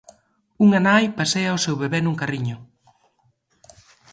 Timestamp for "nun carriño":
2.01-2.57